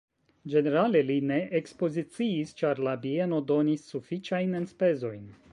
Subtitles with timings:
[0.53, 5.27] Ĝenerale li ne ekspoziciis, ĉar la bieno donis sufiĉajn enspezojn.